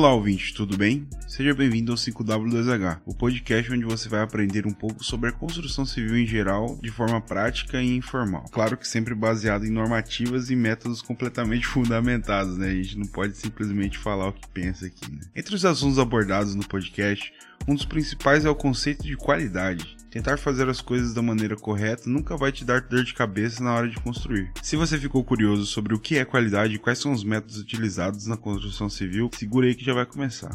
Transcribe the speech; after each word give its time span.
Olá, 0.00 0.14
ouvinte, 0.14 0.54
tudo 0.54 0.78
bem? 0.78 1.06
Seja 1.28 1.52
bem-vindo 1.52 1.92
ao 1.92 1.98
5W2H, 1.98 3.02
o 3.04 3.14
podcast 3.14 3.70
onde 3.70 3.84
você 3.84 4.08
vai 4.08 4.22
aprender 4.22 4.66
um 4.66 4.72
pouco 4.72 5.04
sobre 5.04 5.28
a 5.28 5.32
construção 5.32 5.84
civil 5.84 6.16
em 6.16 6.26
geral, 6.26 6.78
de 6.80 6.90
forma 6.90 7.20
prática 7.20 7.82
e 7.82 7.96
informal. 7.98 8.46
Claro 8.50 8.78
que 8.78 8.88
sempre 8.88 9.14
baseado 9.14 9.66
em 9.66 9.70
normativas 9.70 10.48
e 10.48 10.56
métodos 10.56 11.02
completamente 11.02 11.66
fundamentados, 11.68 12.56
né? 12.56 12.68
A 12.70 12.74
gente 12.74 12.96
não 12.96 13.04
pode 13.04 13.36
simplesmente 13.36 13.98
falar 13.98 14.28
o 14.28 14.32
que 14.32 14.48
pensa 14.48 14.86
aqui, 14.86 15.12
né? 15.12 15.20
Entre 15.36 15.54
os 15.54 15.66
assuntos 15.66 15.98
abordados 15.98 16.54
no 16.54 16.66
podcast, 16.66 17.30
um 17.68 17.74
dos 17.74 17.84
principais 17.84 18.46
é 18.46 18.48
o 18.48 18.54
conceito 18.54 19.02
de 19.02 19.18
qualidade. 19.18 19.98
Tentar 20.10 20.38
fazer 20.38 20.68
as 20.68 20.80
coisas 20.80 21.14
da 21.14 21.22
maneira 21.22 21.54
correta 21.54 22.10
nunca 22.10 22.36
vai 22.36 22.50
te 22.50 22.64
dar 22.64 22.80
dor 22.80 23.04
de 23.04 23.14
cabeça 23.14 23.62
na 23.62 23.72
hora 23.72 23.88
de 23.88 23.96
construir. 24.00 24.50
Se 24.60 24.74
você 24.74 24.98
ficou 24.98 25.22
curioso 25.22 25.64
sobre 25.66 25.94
o 25.94 26.00
que 26.00 26.18
é 26.18 26.24
qualidade 26.24 26.74
e 26.74 26.78
quais 26.80 26.98
são 26.98 27.12
os 27.12 27.22
métodos 27.22 27.58
utilizados 27.58 28.26
na 28.26 28.36
construção 28.36 28.90
civil, 28.90 29.30
segura 29.32 29.68
aí 29.68 29.74
que 29.74 29.84
já 29.84 29.94
vai 29.94 30.04
começar. 30.04 30.50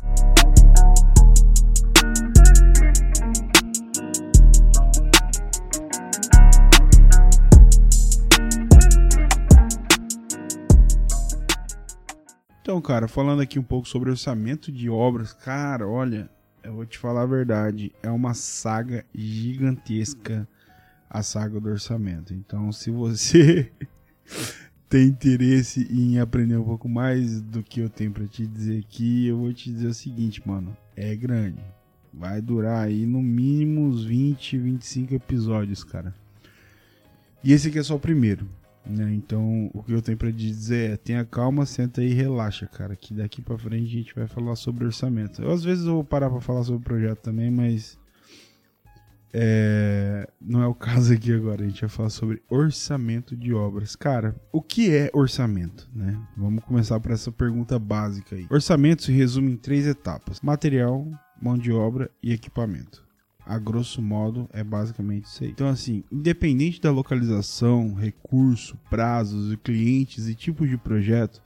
Então, 12.62 12.82
cara, 12.82 13.08
falando 13.08 13.42
aqui 13.42 13.58
um 13.58 13.64
pouco 13.64 13.88
sobre 13.88 14.10
orçamento 14.10 14.70
de 14.70 14.90
obras, 14.90 15.32
cara, 15.32 15.88
olha, 15.88 16.30
eu 16.66 16.74
vou 16.74 16.86
te 16.86 16.98
falar 16.98 17.22
a 17.22 17.28
verdade, 17.28 17.94
é 18.02 18.10
uma 18.10 18.34
saga 18.34 19.06
gigantesca 19.14 20.48
a 21.08 21.22
saga 21.22 21.60
do 21.60 21.70
orçamento. 21.70 22.34
Então, 22.34 22.72
se 22.72 22.90
você 22.90 23.72
tem 24.90 25.08
interesse 25.08 25.88
em 25.92 26.20
aprender 26.20 26.58
um 26.58 26.64
pouco 26.64 26.90
mais 26.90 27.40
do 27.40 27.64
que 27.64 27.80
eu 27.80 27.90
tenho 27.90 28.12
para 28.12 28.28
te 28.28 28.46
dizer 28.46 28.80
aqui, 28.80 29.28
eu 29.28 29.38
vou 29.38 29.54
te 29.54 29.72
dizer 29.72 29.88
o 29.88 29.94
seguinte, 29.94 30.46
mano, 30.46 30.76
é 30.96 31.16
grande. 31.16 31.64
Vai 32.12 32.42
durar 32.42 32.86
aí 32.86 33.06
no 33.06 33.22
mínimo 33.22 33.82
uns 33.82 34.04
20, 34.04 34.58
25 34.58 35.14
episódios, 35.14 35.84
cara. 35.84 36.14
E 37.44 37.54
esse 37.54 37.68
aqui 37.68 37.78
é 37.78 37.84
só 37.84 37.96
o 37.96 38.00
primeiro. 38.00 38.50
Né? 38.86 39.14
Então, 39.14 39.70
o 39.74 39.82
que 39.82 39.94
eu 39.94 40.02
tenho 40.02 40.18
para 40.18 40.32
dizer 40.32 40.92
é: 40.92 40.98
tenha 40.98 41.26
calma, 41.26 41.66
senta 41.66 42.02
aí 42.02 42.12
e 42.12 42.14
relaxa, 42.14 42.68
cara. 42.68 42.96
Que 42.96 43.14
daqui 43.14 43.42
para 43.42 43.58
frente 43.58 43.86
a 43.86 44.00
gente 44.00 44.16
vai 44.16 44.28
falar 44.28 44.56
sobre 44.56 44.86
orçamento. 44.86 45.42
Eu, 45.42 45.52
às 45.52 45.64
vezes 45.64 45.86
vou 45.86 46.04
parar 46.04 46.30
para 46.30 46.42
falar 46.42 46.64
sobre 46.64 46.82
o 46.82 46.84
projeto 46.84 47.20
também, 47.20 47.50
mas 47.50 47.98
é, 49.34 50.30
não 50.40 50.62
é 50.62 50.68
o 50.68 50.74
caso 50.76 51.14
aqui 51.14 51.34
agora. 51.34 51.64
A 51.64 51.68
gente 51.68 51.82
vai 51.82 51.90
falar 51.90 52.10
sobre 52.10 52.42
orçamento 52.50 53.36
de 53.36 53.54
obras. 53.54 53.96
Cara, 53.96 54.36
o 54.52 54.62
que 54.62 54.92
é 54.92 55.10
orçamento? 55.14 55.90
Né? 55.94 56.20
Vamos 56.38 56.64
começar 56.64 57.00
por 57.00 57.12
essa 57.12 57.32
pergunta 57.32 57.80
básica 57.80 58.36
aí. 58.36 58.46
Orçamento 58.50 59.04
se 59.04 59.12
resume 59.12 59.54
em 59.54 59.58
três 59.58 59.88
etapas: 59.88 60.42
material, 60.42 61.08
mão 61.42 61.58
de 61.58 61.72
obra 61.72 62.10
e 62.22 62.32
equipamento 62.32 63.05
a 63.46 63.60
grosso 63.60 64.02
modo, 64.02 64.50
é 64.52 64.64
basicamente 64.64 65.26
isso 65.26 65.44
aí. 65.44 65.52
Então, 65.52 65.68
assim, 65.68 66.04
independente 66.12 66.82
da 66.82 66.92
localização, 66.92 67.94
recurso, 67.94 68.78
prazos, 68.90 69.56
clientes 69.64 70.28
e 70.28 70.34
tipos 70.34 70.68
de 70.70 70.78
projeto, 70.78 71.42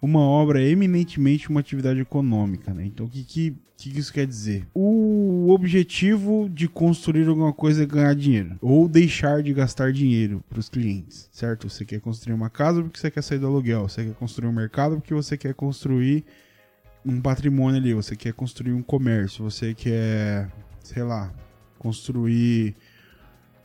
uma 0.00 0.20
obra 0.20 0.62
é 0.62 0.68
eminentemente 0.68 1.48
uma 1.48 1.60
atividade 1.60 2.00
econômica, 2.00 2.72
né? 2.72 2.84
Então, 2.84 3.06
o 3.06 3.08
que, 3.08 3.24
que, 3.24 3.56
que 3.76 3.98
isso 3.98 4.12
quer 4.12 4.26
dizer? 4.26 4.66
O 4.74 5.48
objetivo 5.50 6.48
de 6.48 6.68
construir 6.68 7.26
alguma 7.26 7.52
coisa 7.52 7.82
é 7.82 7.86
ganhar 7.86 8.14
dinheiro, 8.14 8.56
ou 8.60 8.88
deixar 8.88 9.42
de 9.42 9.52
gastar 9.52 9.92
dinheiro 9.92 10.42
para 10.48 10.60
os 10.60 10.68
clientes, 10.68 11.28
certo? 11.32 11.68
Você 11.68 11.84
quer 11.84 12.00
construir 12.00 12.34
uma 12.34 12.50
casa 12.50 12.82
porque 12.82 12.98
você 12.98 13.10
quer 13.10 13.22
sair 13.22 13.38
do 13.38 13.46
aluguel, 13.46 13.88
você 13.88 14.04
quer 14.04 14.14
construir 14.14 14.48
um 14.48 14.52
mercado 14.52 14.96
porque 14.96 15.14
você 15.14 15.36
quer 15.36 15.54
construir 15.54 16.24
um 17.04 17.20
patrimônio 17.20 17.78
ali, 17.78 17.92
você 17.92 18.16
quer 18.16 18.32
construir 18.32 18.72
um 18.72 18.82
comércio, 18.82 19.44
você 19.44 19.74
quer 19.74 20.50
sei 20.84 21.02
lá, 21.02 21.32
construir 21.78 22.76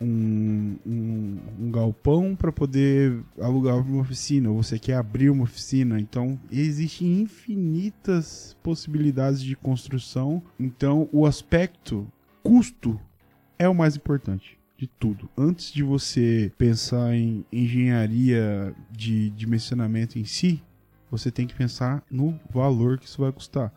um, 0.01 0.77
um, 0.85 1.37
um 1.59 1.71
galpão 1.71 2.35
para 2.35 2.51
poder 2.51 3.21
alugar 3.39 3.77
uma 3.77 4.01
oficina, 4.01 4.49
ou 4.49 4.63
você 4.63 4.79
quer 4.79 4.95
abrir 4.95 5.29
uma 5.29 5.43
oficina. 5.43 5.99
Então, 5.99 6.39
existem 6.51 7.21
infinitas 7.21 8.55
possibilidades 8.63 9.41
de 9.41 9.55
construção. 9.55 10.41
Então, 10.59 11.09
o 11.11 11.25
aspecto 11.25 12.07
custo 12.41 12.99
é 13.57 13.67
o 13.67 13.75
mais 13.75 13.95
importante 13.95 14.57
de 14.77 14.87
tudo. 14.87 15.29
Antes 15.37 15.73
de 15.73 15.83
você 15.83 16.51
pensar 16.57 17.13
em 17.13 17.45
engenharia 17.51 18.73
de 18.89 19.29
dimensionamento 19.31 20.17
em 20.17 20.23
si, 20.23 20.63
você 21.11 21.29
tem 21.29 21.45
que 21.45 21.53
pensar 21.53 22.03
no 22.09 22.39
valor 22.49 22.97
que 22.97 23.05
isso 23.05 23.21
vai 23.21 23.31
custar. 23.31 23.73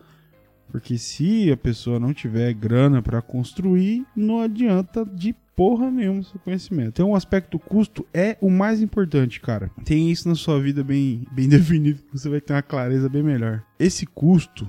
Porque 0.72 0.96
se 0.96 1.52
a 1.52 1.56
pessoa 1.56 2.00
não 2.00 2.14
tiver 2.14 2.54
grana 2.54 3.02
para 3.02 3.20
construir, 3.20 4.06
não 4.16 4.40
adianta 4.40 5.04
de 5.04 5.34
porra 5.54 5.90
nenhuma 5.90 6.22
seu 6.22 6.40
conhecimento. 6.40 6.88
Então 6.88 7.10
o 7.10 7.14
aspecto 7.14 7.58
custo 7.58 8.06
é 8.12 8.38
o 8.40 8.48
mais 8.48 8.80
importante, 8.80 9.38
cara. 9.38 9.70
Tem 9.84 10.10
isso 10.10 10.26
na 10.26 10.34
sua 10.34 10.58
vida 10.58 10.82
bem, 10.82 11.26
bem 11.30 11.46
definido, 11.50 12.00
você 12.10 12.26
vai 12.26 12.40
ter 12.40 12.54
uma 12.54 12.62
clareza 12.62 13.06
bem 13.06 13.22
melhor. 13.22 13.62
Esse 13.78 14.06
custo, 14.06 14.66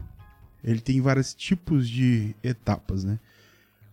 ele 0.61 0.81
tem 0.81 0.99
vários 0.99 1.33
tipos 1.33 1.87
de 1.87 2.35
etapas, 2.43 3.05
né? 3.05 3.17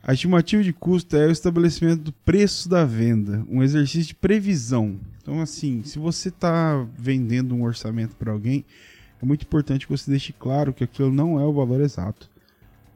A 0.02 0.12
estimativa 0.12 0.64
de 0.64 0.72
custo 0.72 1.16
é 1.16 1.28
o 1.28 1.30
estabelecimento 1.30 2.02
do 2.02 2.12
preço 2.12 2.68
da 2.68 2.84
venda, 2.84 3.46
um 3.48 3.62
exercício 3.62 4.08
de 4.08 4.14
previsão. 4.16 4.98
Então, 5.22 5.40
assim, 5.40 5.84
se 5.84 5.96
você 5.96 6.28
está 6.28 6.84
vendendo 6.98 7.54
um 7.54 7.62
orçamento 7.62 8.16
para 8.16 8.32
alguém, 8.32 8.64
é 9.22 9.26
muito 9.26 9.42
importante 9.42 9.86
que 9.86 9.96
você 9.96 10.10
deixe 10.10 10.32
claro 10.32 10.72
que 10.72 10.84
aquilo 10.84 11.12
não 11.12 11.38
é 11.38 11.44
o 11.44 11.52
valor 11.52 11.80
exato. 11.80 12.30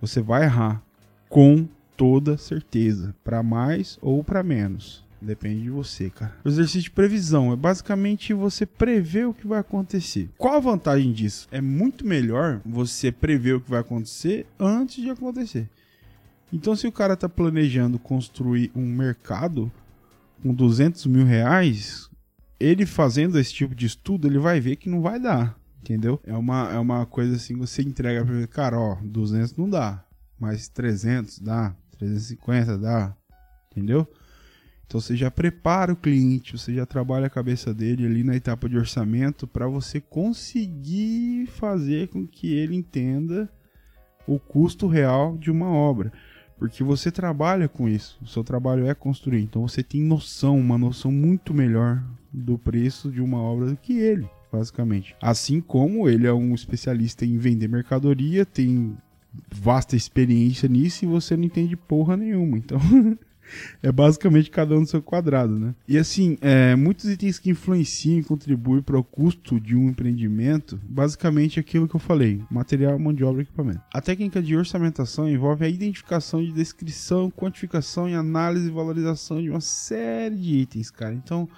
Você 0.00 0.22
vai 0.22 0.44
errar 0.44 0.82
com 1.28 1.68
toda 1.96 2.36
certeza, 2.36 3.14
para 3.22 3.42
mais 3.42 3.98
ou 4.00 4.24
para 4.24 4.42
menos. 4.42 5.04
Depende 5.20 5.62
de 5.62 5.70
você, 5.70 6.10
cara. 6.10 6.36
O 6.44 6.48
exercício 6.48 6.82
de 6.82 6.90
previsão 6.90 7.52
é 7.52 7.56
basicamente 7.56 8.34
você 8.34 8.66
prever 8.66 9.26
o 9.26 9.32
que 9.32 9.46
vai 9.46 9.58
acontecer. 9.58 10.28
Qual 10.36 10.54
a 10.54 10.60
vantagem 10.60 11.12
disso? 11.12 11.48
É 11.50 11.60
muito 11.60 12.06
melhor 12.06 12.60
você 12.64 13.10
prever 13.10 13.54
o 13.54 13.60
que 13.60 13.70
vai 13.70 13.80
acontecer 13.80 14.46
antes 14.58 15.02
de 15.02 15.08
acontecer. 15.08 15.68
Então, 16.52 16.76
se 16.76 16.86
o 16.86 16.92
cara 16.92 17.14
está 17.14 17.28
planejando 17.28 17.98
construir 17.98 18.70
um 18.74 18.86
mercado 18.86 19.72
com 20.42 20.52
200 20.52 21.06
mil 21.06 21.24
reais, 21.24 22.08
ele 22.60 22.84
fazendo 22.84 23.38
esse 23.38 23.52
tipo 23.52 23.74
de 23.74 23.86
estudo, 23.86 24.28
ele 24.28 24.38
vai 24.38 24.60
ver 24.60 24.76
que 24.76 24.90
não 24.90 25.00
vai 25.00 25.18
dar. 25.18 25.58
Entendeu? 25.84 26.18
É 26.24 26.34
uma, 26.34 26.72
é 26.72 26.78
uma 26.78 27.04
coisa 27.04 27.36
assim, 27.36 27.58
você 27.58 27.82
entrega 27.82 28.24
pra 28.24 28.34
ele, 28.34 28.46
cara, 28.46 28.80
ó, 28.80 28.96
200 29.02 29.54
não 29.58 29.68
dá, 29.68 30.02
mas 30.40 30.66
300 30.66 31.40
dá, 31.40 31.76
350 31.98 32.78
dá, 32.78 33.14
entendeu? 33.70 34.08
Então 34.86 34.98
você 34.98 35.14
já 35.14 35.30
prepara 35.30 35.92
o 35.92 35.96
cliente, 35.96 36.56
você 36.56 36.72
já 36.72 36.86
trabalha 36.86 37.26
a 37.26 37.30
cabeça 37.30 37.74
dele 37.74 38.06
ali 38.06 38.24
na 38.24 38.34
etapa 38.34 38.66
de 38.66 38.78
orçamento 38.78 39.46
para 39.46 39.66
você 39.66 40.00
conseguir 40.00 41.48
fazer 41.48 42.08
com 42.08 42.26
que 42.26 42.54
ele 42.54 42.74
entenda 42.74 43.46
o 44.26 44.38
custo 44.38 44.86
real 44.86 45.36
de 45.36 45.50
uma 45.50 45.68
obra. 45.68 46.10
Porque 46.58 46.82
você 46.82 47.12
trabalha 47.12 47.68
com 47.68 47.86
isso, 47.86 48.18
o 48.22 48.26
seu 48.26 48.42
trabalho 48.42 48.86
é 48.86 48.94
construir, 48.94 49.42
então 49.42 49.68
você 49.68 49.82
tem 49.82 50.00
noção, 50.02 50.58
uma 50.58 50.78
noção 50.78 51.12
muito 51.12 51.52
melhor 51.52 52.02
do 52.32 52.56
preço 52.56 53.12
de 53.12 53.20
uma 53.20 53.36
obra 53.38 53.66
do 53.66 53.76
que 53.76 53.98
ele 53.98 54.26
basicamente. 54.54 55.16
Assim 55.20 55.60
como 55.60 56.08
ele 56.08 56.26
é 56.26 56.32
um 56.32 56.54
especialista 56.54 57.24
em 57.24 57.36
vender 57.36 57.68
mercadoria, 57.68 58.46
tem 58.46 58.96
vasta 59.50 59.96
experiência 59.96 60.68
nisso 60.68 61.04
e 61.04 61.08
você 61.08 61.36
não 61.36 61.44
entende 61.44 61.76
porra 61.76 62.16
nenhuma. 62.16 62.56
Então. 62.56 62.78
é 63.82 63.92
basicamente 63.92 64.50
cada 64.50 64.74
um 64.74 64.80
no 64.80 64.86
seu 64.86 65.02
quadrado, 65.02 65.58
né? 65.58 65.74
E 65.86 65.98
assim, 65.98 66.38
é, 66.40 66.74
muitos 66.74 67.04
itens 67.06 67.38
que 67.38 67.50
influenciam 67.50 68.18
e 68.18 68.24
contribuem 68.24 68.80
para 68.80 68.98
o 68.98 69.04
custo 69.04 69.60
de 69.60 69.76
um 69.76 69.88
empreendimento, 69.88 70.80
basicamente 70.88 71.60
aquilo 71.60 71.88
que 71.88 71.94
eu 71.94 72.00
falei: 72.00 72.42
material, 72.50 72.98
mão 72.98 73.12
de 73.12 73.24
obra 73.24 73.42
e 73.42 73.44
equipamento. 73.44 73.82
A 73.92 74.00
técnica 74.00 74.40
de 74.40 74.56
orçamentação 74.56 75.28
envolve 75.28 75.64
a 75.64 75.68
identificação 75.68 76.42
de 76.42 76.52
descrição, 76.52 77.30
quantificação 77.30 78.08
e 78.08 78.14
análise 78.14 78.68
e 78.68 78.72
valorização 78.72 79.42
de 79.42 79.50
uma 79.50 79.60
série 79.60 80.36
de 80.36 80.56
itens, 80.58 80.90
cara. 80.90 81.14
Então, 81.14 81.48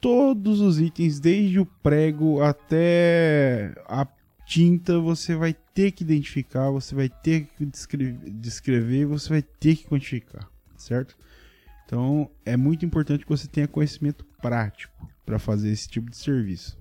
todos 0.00 0.60
os 0.60 0.80
itens, 0.80 1.20
desde 1.20 1.60
o 1.60 1.66
prego 1.66 2.42
até 2.42 3.74
a 3.86 4.06
tinta, 4.46 4.98
você 4.98 5.36
vai 5.36 5.54
ter 5.74 5.92
que 5.92 6.02
identificar, 6.02 6.70
você 6.70 6.94
vai 6.94 7.08
ter 7.08 7.46
que 7.56 7.64
descrever, 7.66 8.30
descrever 8.30 9.06
você 9.06 9.28
vai 9.28 9.42
ter 9.42 9.76
que 9.76 9.86
quantificar, 9.86 10.50
certo? 10.76 11.16
Então 11.86 12.30
é 12.44 12.56
muito 12.56 12.84
importante 12.84 13.24
que 13.24 13.30
você 13.30 13.46
tenha 13.46 13.68
conhecimento 13.68 14.24
prático 14.40 15.08
para 15.24 15.38
fazer 15.38 15.70
esse 15.70 15.88
tipo 15.88 16.10
de 16.10 16.16
serviço. 16.16 16.78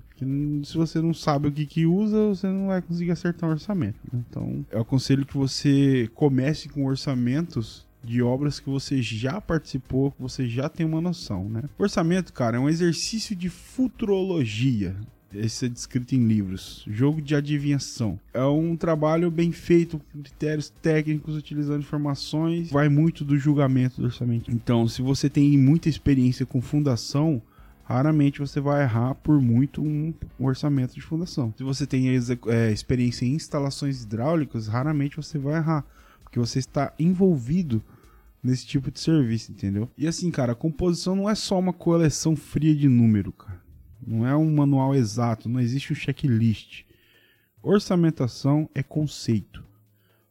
Se 0.66 0.76
você 0.76 1.02
não 1.02 1.14
sabe 1.14 1.48
o 1.48 1.52
que, 1.52 1.66
que 1.66 1.86
usa, 1.86 2.28
você 2.28 2.48
não 2.48 2.68
vai 2.68 2.82
conseguir 2.82 3.12
acertar 3.12 3.50
um 3.50 3.54
orçamento. 3.54 4.00
Né? 4.12 4.22
Então 4.30 4.66
eu 4.70 4.82
aconselho 4.82 5.26
que 5.26 5.38
você 5.38 6.10
comece 6.14 6.68
com 6.68 6.86
orçamentos 6.86 7.88
de 8.04 8.22
obras 8.22 8.60
que 8.60 8.70
você 8.70 9.02
já 9.02 9.40
participou, 9.42 10.12
que 10.12 10.22
você 10.22 10.48
já 10.48 10.70
tem 10.70 10.86
uma 10.86 11.02
noção, 11.02 11.50
né? 11.50 11.64
Orçamento, 11.78 12.34
cara, 12.34 12.58
é 12.58 12.60
um 12.60 12.70
exercício 12.70 13.36
de 13.36 13.50
futurologia. 13.50 14.96
Isso 15.34 15.66
é 15.66 15.70
descrito 15.70 16.16
em 16.16 16.26
livros. 16.26 16.84
Jogo 16.88 17.22
de 17.22 17.36
adivinhação. 17.36 18.20
É 18.34 18.44
um 18.44 18.76
trabalho 18.76 19.30
bem 19.30 19.52
feito, 19.52 20.00
com 20.12 20.24
critérios 20.24 20.74
técnicos, 20.82 21.36
utilizando 21.36 21.82
informações. 21.82 22.72
Vai 22.72 22.90
muito 22.90 23.24
do 23.24 23.38
julgamento 23.38 24.02
do 24.02 24.08
orçamento. 24.08 24.50
Então, 24.52 24.88
se 24.88 25.02
você 25.02 25.30
tem 25.30 25.56
muita 25.56 25.88
experiência 25.88 26.48
com 26.48 26.62
fundação, 26.62 27.42
raramente 27.84 28.40
você 28.40 28.60
vai 28.60 28.84
errar 28.84 29.14
por 29.16 29.40
muito 29.40 29.84
um 29.84 30.14
orçamento 30.40 30.96
de 30.96 31.02
fundação. 31.02 31.54
Se 31.58 31.64
você 31.64 31.86
tem 31.86 32.08
é, 32.48 32.72
experiência 32.72 33.26
em 33.26 33.34
instalações 33.34 34.04
hidráulicas, 34.04 34.68
raramente 34.68 35.18
você 35.18 35.38
vai 35.38 35.58
errar, 35.58 35.86
porque 36.30 36.40
você 36.40 36.60
está 36.60 36.94
envolvido 37.00 37.84
nesse 38.42 38.66
tipo 38.66 38.92
de 38.92 39.00
serviço, 39.00 39.52
entendeu? 39.52 39.90
E 39.98 40.08
assim, 40.08 40.30
cara, 40.30 40.52
a 40.52 40.56
composição 40.56 41.16
não 41.16 41.28
é 41.28 41.34
só 41.34 41.58
uma 41.58 41.74
coleção 41.74 42.36
fria 42.36 42.76
de 42.76 42.88
número, 42.88 43.32
cara. 43.32 43.60
Não 44.06 44.26
é 44.26 44.36
um 44.36 44.54
manual 44.54 44.94
exato, 44.94 45.50
não 45.50 45.60
existe 45.60 45.92
um 45.92 45.96
checklist. 45.96 46.84
Orçamentação 47.64 48.70
é 48.76 48.84
conceito. 48.84 49.66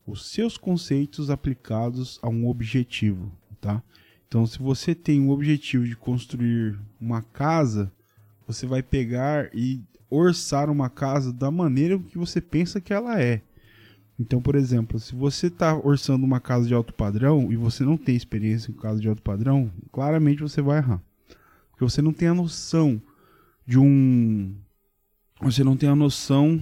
Os 0.07 0.31
seus 0.31 0.57
conceitos 0.57 1.31
aplicados 1.31 2.19
a 2.23 2.29
um 2.29 2.49
objetivo, 2.49 3.31
tá? 3.61 3.83
Então, 4.27 4.47
se 4.47 4.59
você 4.59 4.95
tem 4.95 5.21
um 5.21 5.31
objetivo 5.31 5.85
de 5.85 5.97
construir 5.97 6.79
uma 7.01 7.23
casa, 7.23 7.93
você 8.47 8.67
vai 8.67 8.85
pegar 8.85 9.51
e 9.53 9.83
orçar 10.09 10.71
uma 10.71 10.89
casa 10.89 11.33
da 11.33 11.51
maneira 11.51 11.99
que 11.99 12.17
você 12.17 12.41
pensa 12.41 12.81
que 12.81 12.93
ela 12.93 13.21
é. 13.21 13.43
Então, 14.19 14.43
por 14.43 14.57
exemplo, 14.57 14.99
se 14.99 15.15
você 15.15 15.47
está 15.47 15.77
orçando 15.77 16.27
uma 16.27 16.41
casa 16.41 16.67
de 16.67 16.75
alto 16.75 16.93
padrão 16.93 17.53
e 17.53 17.57
você 17.57 17.85
não 17.85 17.97
tem 17.97 18.17
experiência 18.17 18.73
com 18.73 18.81
casa 18.81 19.01
de 19.01 19.09
alto 19.09 19.23
padrão, 19.23 19.71
claramente 19.93 20.43
você 20.43 20.61
vai 20.61 20.79
errar. 20.79 21.01
Porque 21.71 21.85
você 21.85 22.03
não 22.03 22.13
tem 22.13 22.27
a 22.27 22.35
noção 22.35 23.01
de 23.65 23.79
um. 23.79 24.57
Você 25.41 25.63
não 25.63 25.77
tem 25.77 25.89
a 25.89 25.95
noção 25.95 26.61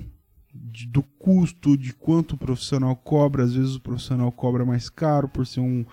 de, 0.52 0.86
do 0.86 1.02
custo, 1.02 1.78
de 1.78 1.94
quanto 1.94 2.32
o 2.32 2.38
profissional 2.38 2.94
cobra. 2.94 3.44
Às 3.44 3.54
vezes 3.54 3.76
o 3.76 3.80
profissional 3.80 4.30
cobra 4.30 4.66
mais 4.66 4.90
caro 4.90 5.26
por 5.26 5.46
ser 5.46 5.60
um, 5.60 5.86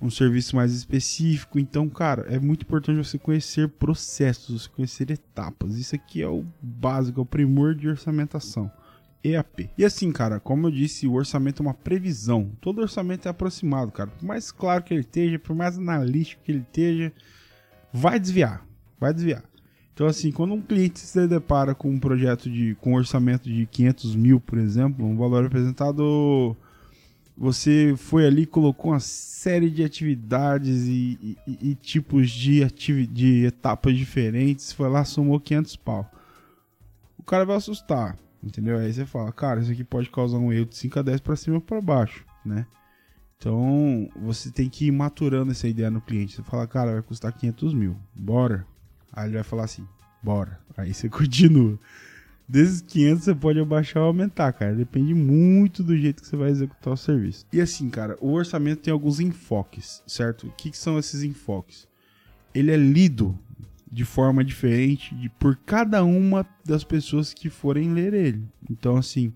um 0.00 0.10
serviço 0.10 0.54
mais 0.54 0.72
específico. 0.72 1.58
Então, 1.58 1.88
cara, 1.88 2.22
é 2.32 2.38
muito 2.38 2.62
importante 2.62 3.04
você 3.04 3.18
conhecer 3.18 3.68
processos, 3.68 4.68
conhecer 4.68 5.10
etapas. 5.10 5.76
Isso 5.76 5.96
aqui 5.96 6.22
é 6.22 6.28
o 6.28 6.44
básico, 6.62 7.18
é 7.18 7.22
o 7.22 7.26
primor 7.26 7.74
de 7.74 7.88
orçamentação. 7.88 8.70
EAP. 9.24 9.70
E 9.78 9.84
assim, 9.84 10.12
cara, 10.12 10.38
como 10.38 10.66
eu 10.66 10.70
disse, 10.70 11.06
o 11.06 11.14
orçamento 11.14 11.62
é 11.62 11.66
uma 11.66 11.74
previsão. 11.74 12.50
Todo 12.60 12.82
orçamento 12.82 13.26
é 13.26 13.30
aproximado, 13.30 13.90
cara. 13.90 14.10
Por 14.10 14.24
mais 14.24 14.52
claro 14.52 14.84
que 14.84 14.92
ele 14.92 15.00
esteja, 15.00 15.38
por 15.38 15.56
mais 15.56 15.78
analítico 15.78 16.42
que 16.44 16.52
ele 16.52 16.60
esteja, 16.60 17.12
vai 17.92 18.20
desviar. 18.20 18.66
Vai 19.00 19.14
desviar. 19.14 19.42
Então, 19.94 20.08
assim, 20.08 20.32
quando 20.32 20.54
um 20.54 20.60
cliente 20.60 20.98
se 20.98 21.26
depara 21.28 21.72
com 21.72 21.88
um 21.88 22.00
projeto 22.00 22.50
de 22.50 22.74
com 22.80 22.92
um 22.92 22.96
orçamento 22.96 23.48
de 23.48 23.64
500 23.66 24.16
mil, 24.16 24.40
por 24.40 24.58
exemplo, 24.58 25.06
um 25.06 25.16
valor 25.16 25.46
apresentado, 25.46 26.56
você 27.36 27.94
foi 27.96 28.26
ali 28.26 28.44
colocou 28.44 28.90
uma 28.90 28.98
série 28.98 29.70
de 29.70 29.84
atividades 29.84 30.88
e, 30.88 31.38
e, 31.46 31.70
e 31.70 31.74
tipos 31.76 32.28
de, 32.28 32.64
ativi 32.64 33.06
de 33.06 33.46
etapas 33.46 33.96
diferentes, 33.96 34.72
foi 34.72 34.88
lá, 34.88 35.04
somou 35.04 35.38
500 35.38 35.76
pau. 35.76 36.10
O 37.16 37.22
cara 37.22 37.44
vai 37.44 37.56
assustar, 37.56 38.18
entendeu? 38.44 38.78
Aí 38.78 38.92
você 38.92 39.06
fala, 39.06 39.32
cara, 39.32 39.60
isso 39.60 39.72
aqui 39.72 39.84
pode 39.84 40.10
causar 40.10 40.38
um 40.38 40.52
erro 40.52 40.66
de 40.66 40.76
5 40.76 40.98
a 40.98 41.02
10 41.02 41.20
para 41.20 41.36
cima 41.36 41.56
ou 41.56 41.62
para 41.62 41.80
baixo, 41.80 42.24
né? 42.44 42.66
Então, 43.36 44.08
você 44.16 44.50
tem 44.50 44.70
que 44.70 44.86
ir 44.86 44.90
maturando 44.90 45.52
essa 45.52 45.68
ideia 45.68 45.90
no 45.90 46.00
cliente. 46.00 46.36
Você 46.36 46.42
fala, 46.42 46.66
cara, 46.66 46.92
vai 46.92 47.02
custar 47.02 47.32
500 47.32 47.74
mil, 47.74 47.96
bora 48.14 48.66
Aí 49.14 49.28
ele 49.28 49.34
vai 49.34 49.44
falar 49.44 49.64
assim, 49.64 49.86
bora. 50.22 50.58
Aí 50.76 50.92
você 50.92 51.08
continua. 51.10 51.78
Desses 52.46 52.82
500 52.82 53.24
você 53.24 53.34
pode 53.34 53.60
abaixar 53.60 54.02
ou 54.02 54.08
aumentar, 54.08 54.52
cara. 54.52 54.74
Depende 54.74 55.14
muito 55.14 55.82
do 55.82 55.96
jeito 55.96 56.22
que 56.22 56.28
você 56.28 56.36
vai 56.36 56.50
executar 56.50 56.92
o 56.92 56.96
serviço. 56.96 57.46
E 57.52 57.60
assim, 57.60 57.88
cara, 57.88 58.18
o 58.20 58.32
orçamento 58.32 58.82
tem 58.82 58.92
alguns 58.92 59.20
enfoques, 59.20 60.02
certo? 60.06 60.48
O 60.48 60.50
que, 60.50 60.70
que 60.70 60.76
são 60.76 60.98
esses 60.98 61.22
enfoques? 61.22 61.88
Ele 62.54 62.70
é 62.70 62.76
lido 62.76 63.38
de 63.94 64.04
forma 64.04 64.42
diferente 64.44 65.14
de, 65.14 65.28
por 65.28 65.56
cada 65.64 66.02
uma 66.02 66.44
das 66.64 66.82
pessoas 66.82 67.32
que 67.32 67.48
forem 67.48 67.92
ler 67.92 68.12
ele. 68.12 68.42
Então, 68.68 68.96
assim, 68.96 69.32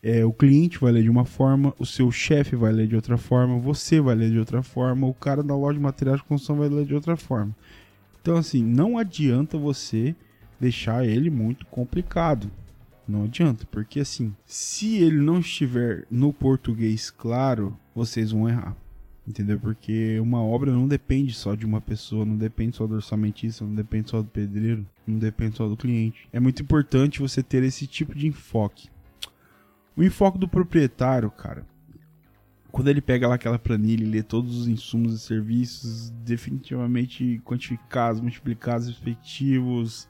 é, 0.00 0.24
o 0.24 0.32
cliente 0.32 0.78
vai 0.78 0.92
ler 0.92 1.02
de 1.02 1.10
uma 1.10 1.24
forma, 1.24 1.74
o 1.76 1.84
seu 1.84 2.08
chefe 2.12 2.54
vai 2.54 2.72
ler 2.72 2.86
de 2.86 2.94
outra 2.94 3.18
forma, 3.18 3.58
você 3.58 4.00
vai 4.00 4.14
ler 4.14 4.30
de 4.30 4.38
outra 4.38 4.62
forma, 4.62 5.08
o 5.08 5.12
cara 5.12 5.42
da 5.42 5.56
loja 5.56 5.76
de 5.76 5.82
materiais 5.82 6.20
de 6.20 6.24
construção 6.24 6.56
vai 6.56 6.68
ler 6.68 6.86
de 6.86 6.94
outra 6.94 7.16
forma. 7.16 7.54
Então, 8.22 8.36
assim, 8.36 8.62
não 8.62 8.96
adianta 8.96 9.58
você 9.58 10.14
deixar 10.60 11.04
ele 11.04 11.28
muito 11.28 11.66
complicado. 11.66 12.48
Não 13.08 13.24
adianta, 13.24 13.66
porque 13.72 13.98
assim, 13.98 14.32
se 14.46 14.98
ele 14.98 15.16
não 15.16 15.40
estiver 15.40 16.06
no 16.08 16.32
português 16.32 17.10
claro, 17.10 17.76
vocês 17.92 18.30
vão 18.30 18.48
errar. 18.48 18.76
Entendeu? 19.30 19.60
Porque 19.60 20.18
uma 20.18 20.42
obra 20.42 20.72
não 20.72 20.88
depende 20.88 21.32
só 21.32 21.54
de 21.54 21.64
uma 21.64 21.80
pessoa, 21.80 22.24
não 22.24 22.36
depende 22.36 22.76
só 22.76 22.84
do 22.84 22.96
orçamentista, 22.96 23.64
não 23.64 23.76
depende 23.76 24.10
só 24.10 24.20
do 24.20 24.28
pedreiro, 24.28 24.84
não 25.06 25.20
depende 25.20 25.56
só 25.56 25.68
do 25.68 25.76
cliente. 25.76 26.28
É 26.32 26.40
muito 26.40 26.60
importante 26.62 27.20
você 27.20 27.40
ter 27.40 27.62
esse 27.62 27.86
tipo 27.86 28.12
de 28.12 28.26
enfoque. 28.26 28.88
O 29.96 30.02
enfoque 30.02 30.36
do 30.36 30.48
proprietário, 30.48 31.30
cara, 31.30 31.64
quando 32.72 32.88
ele 32.88 33.00
pega 33.00 33.28
lá 33.28 33.36
aquela 33.36 33.56
planilha 33.56 34.02
e 34.02 34.10
lê 34.10 34.20
todos 34.20 34.58
os 34.58 34.66
insumos 34.66 35.14
e 35.14 35.20
serviços 35.20 36.10
definitivamente 36.24 37.40
quantificados, 37.44 38.20
multiplicados, 38.20 38.88
efetivos, 38.88 40.08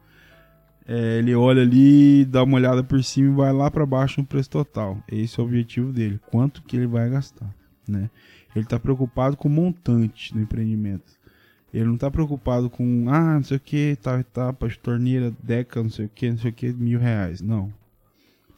é, 0.88 1.18
ele 1.18 1.34
olha 1.34 1.60
ali, 1.60 2.24
dá 2.24 2.42
uma 2.42 2.56
olhada 2.56 2.82
por 2.82 3.04
cima 3.04 3.28
e 3.28 3.36
vai 3.36 3.52
lá 3.52 3.70
para 3.70 3.84
baixo 3.84 4.18
no 4.18 4.26
preço 4.26 4.48
total. 4.48 4.96
Esse 5.06 5.38
é 5.38 5.42
o 5.42 5.46
objetivo 5.46 5.92
dele, 5.92 6.18
quanto 6.30 6.62
que 6.62 6.74
ele 6.74 6.86
vai 6.86 7.10
gastar, 7.10 7.54
né? 7.90 8.10
Ele 8.54 8.64
está 8.64 8.78
preocupado 8.78 9.36
com 9.36 9.48
o 9.48 9.50
montante 9.50 10.32
do 10.32 10.40
empreendimento. 10.40 11.18
Ele 11.72 11.84
não 11.84 11.94
está 11.94 12.10
preocupado 12.10 12.68
com, 12.68 13.06
ah, 13.08 13.34
não 13.34 13.42
sei 13.44 13.56
o 13.56 13.60
que, 13.60 13.96
tal 14.02 14.18
etapa, 14.18 14.68
torneira, 14.82 15.32
deca, 15.42 15.82
não 15.82 15.90
sei 15.90 16.06
o 16.06 16.08
que, 16.08 16.30
não 16.30 16.38
sei 16.38 16.50
o 16.50 16.54
que, 16.54 16.72
mil 16.72 16.98
reais. 16.98 17.40
Não. 17.40 17.72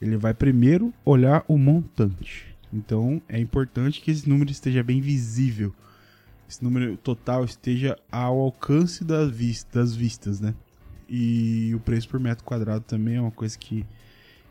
Ele 0.01 0.17
vai 0.17 0.33
primeiro 0.33 0.93
olhar 1.05 1.45
o 1.47 1.59
montante. 1.59 2.57
Então 2.73 3.21
é 3.29 3.39
importante 3.39 4.01
que 4.01 4.11
esse 4.11 4.29
número 4.29 4.51
esteja 4.51 4.83
bem 4.83 5.01
visível. 5.01 5.75
Esse 6.49 6.65
número 6.65 6.97
total 6.97 7.45
esteja 7.45 7.97
ao 8.11 8.39
alcance 8.39 9.05
das, 9.05 9.31
das 9.73 9.95
vistas, 9.95 10.41
né? 10.41 10.55
E 11.09 11.75
o 11.75 11.81
preço 11.81 12.09
por 12.09 12.19
metro 12.19 12.45
quadrado 12.45 12.85
também 12.85 13.17
é 13.17 13.21
uma 13.21 13.31
coisa 13.31 13.59
que 13.59 13.85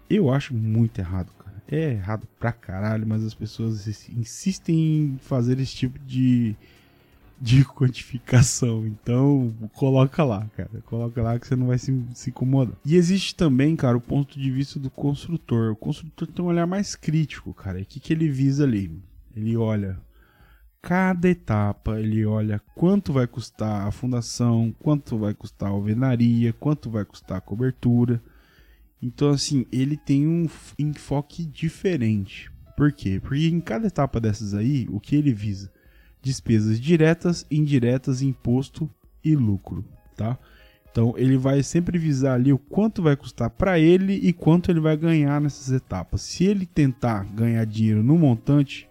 eu 0.09 0.31
acho 0.31 0.53
muito 0.53 0.99
errado, 0.99 1.31
cara. 1.39 1.60
É 1.71 1.91
errado 1.91 2.27
pra 2.37 2.51
caralho, 2.51 3.07
mas 3.07 3.23
as 3.23 3.33
pessoas 3.33 3.87
insistem 4.09 4.75
em 4.75 5.17
fazer 5.19 5.59
esse 5.59 5.73
tipo 5.73 5.97
de 5.99 6.55
de 7.41 7.65
quantificação. 7.73 8.85
Então, 8.85 9.51
coloca 9.73 10.23
lá, 10.23 10.45
cara. 10.55 10.69
Coloca 10.85 11.21
lá 11.21 11.39
que 11.39 11.47
você 11.47 11.55
não 11.55 11.67
vai 11.67 11.79
se, 11.79 12.05
se 12.13 12.29
incomodar. 12.29 12.75
E 12.85 12.95
existe 12.95 13.33
também, 13.33 13.75
cara, 13.75 13.97
o 13.97 14.01
ponto 14.01 14.39
de 14.39 14.51
vista 14.51 14.79
do 14.79 14.91
construtor. 14.91 15.71
O 15.71 15.75
construtor 15.75 16.27
tem 16.27 16.45
um 16.45 16.49
olhar 16.49 16.67
mais 16.67 16.95
crítico, 16.95 17.53
cara. 17.53 17.79
E 17.79 17.83
o 17.83 17.85
que, 17.85 17.99
que 17.99 18.13
ele 18.13 18.29
visa 18.29 18.63
ali? 18.63 18.91
Ele 19.35 19.57
olha 19.57 19.97
cada 20.81 21.29
etapa, 21.29 21.99
ele 21.99 22.25
olha 22.25 22.59
quanto 22.75 23.13
vai 23.13 23.27
custar 23.27 23.87
a 23.87 23.91
fundação, 23.91 24.73
quanto 24.79 25.17
vai 25.17 25.33
custar 25.33 25.69
a 25.69 25.71
alvenaria, 25.71 26.53
quanto 26.53 26.89
vai 26.89 27.05
custar 27.05 27.37
a 27.37 27.41
cobertura. 27.41 28.21
Então, 29.01 29.29
assim, 29.29 29.65
ele 29.71 29.97
tem 29.97 30.27
um 30.27 30.47
enfoque 30.77 31.45
diferente. 31.45 32.51
Por 32.77 32.91
quê? 32.91 33.19
Porque 33.19 33.47
em 33.47 33.59
cada 33.59 33.87
etapa 33.87 34.19
dessas 34.19 34.53
aí, 34.53 34.87
o 34.89 34.99
que 34.99 35.15
ele 35.15 35.33
visa? 35.33 35.71
despesas 36.21 36.79
diretas, 36.79 37.45
indiretas, 37.49 38.21
imposto 38.21 38.89
e 39.23 39.35
lucro, 39.35 39.83
tá? 40.15 40.37
Então 40.91 41.13
ele 41.17 41.37
vai 41.37 41.63
sempre 41.63 41.97
visar 41.97 42.33
ali 42.33 42.51
o 42.51 42.57
quanto 42.57 43.01
vai 43.01 43.15
custar 43.15 43.49
para 43.49 43.79
ele 43.79 44.13
e 44.13 44.33
quanto 44.33 44.69
ele 44.69 44.79
vai 44.79 44.95
ganhar 44.97 45.39
nessas 45.39 45.71
etapas. 45.71 46.21
Se 46.21 46.45
ele 46.45 46.65
tentar 46.65 47.23
ganhar 47.33 47.65
dinheiro 47.65 48.03
no 48.03 48.17
montante, 48.17 48.89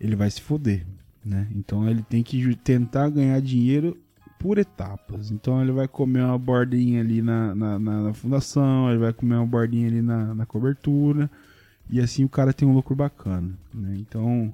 ele 0.00 0.16
vai 0.16 0.30
se 0.30 0.40
foder, 0.40 0.86
né? 1.24 1.46
Então 1.54 1.88
ele 1.88 2.02
tem 2.02 2.22
que 2.22 2.54
tentar 2.56 3.10
ganhar 3.10 3.40
dinheiro 3.40 3.96
por 4.44 4.58
etapas. 4.58 5.30
Então 5.30 5.62
ele 5.62 5.72
vai 5.72 5.88
comer 5.88 6.22
uma 6.22 6.38
bordinha 6.38 7.00
ali 7.00 7.22
na, 7.22 7.54
na, 7.54 7.78
na, 7.78 8.02
na 8.02 8.12
fundação, 8.12 8.90
ele 8.90 8.98
vai 8.98 9.10
comer 9.10 9.36
uma 9.36 9.46
bordinha 9.46 9.88
ali 9.88 10.02
na, 10.02 10.34
na 10.34 10.44
cobertura 10.44 11.30
e 11.88 11.98
assim 11.98 12.24
o 12.24 12.28
cara 12.28 12.52
tem 12.52 12.68
um 12.68 12.74
lucro 12.74 12.94
bacana, 12.94 13.58
né? 13.72 13.96
Então 13.96 14.52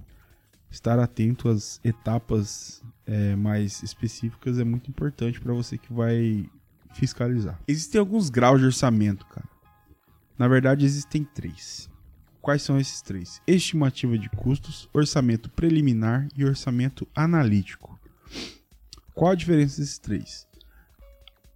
estar 0.71 0.97
atento 1.01 1.49
às 1.49 1.81
etapas 1.83 2.85
é, 3.05 3.35
mais 3.35 3.83
específicas 3.83 4.61
é 4.61 4.65
muito 4.65 4.89
importante 4.89 5.41
para 5.41 5.53
você 5.53 5.77
que 5.77 5.93
vai 5.93 6.49
fiscalizar. 6.95 7.59
Existem 7.67 7.99
alguns 7.99 8.31
graus 8.31 8.61
de 8.61 8.67
orçamento, 8.67 9.27
cara. 9.27 9.49
Na 10.39 10.47
verdade, 10.47 10.87
existem 10.87 11.25
três. 11.25 11.91
Quais 12.41 12.63
são 12.63 12.79
esses 12.79 13.03
três? 13.03 13.43
Estimativa 13.45 14.17
de 14.17 14.31
custos, 14.31 14.89
orçamento 14.93 15.51
preliminar 15.51 16.29
e 16.37 16.45
orçamento 16.45 17.09
analítico. 17.13 17.99
Qual 19.15 19.33
a 19.33 19.35
diferença 19.35 19.81
desses 19.81 19.99
três? 19.99 20.47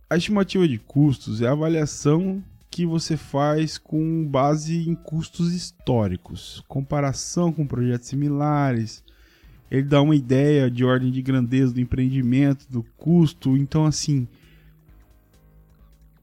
A 0.09 0.17
estimativa 0.17 0.67
de 0.67 0.79
custos 0.79 1.41
é 1.41 1.47
a 1.47 1.53
avaliação 1.53 2.43
que 2.71 2.85
você 2.85 3.17
faz 3.17 3.79
com 3.79 4.27
base 4.27 4.89
em 4.89 4.95
custos 4.95 5.55
históricos, 5.55 6.63
comparação 6.67 7.53
com 7.53 7.67
projetos 7.67 8.09
similares. 8.09 9.05
Ele 9.71 9.85
dá 9.85 10.03
uma 10.03 10.17
ideia 10.17 10.71
de 10.71 10.85
ordem 10.85 11.11
de 11.11 11.23
grandeza 11.23 11.73
do 11.73 11.81
empreendimento, 11.81 12.67
do 12.69 12.83
custo. 12.97 13.57
Então, 13.57 13.87
assim, 13.87 14.27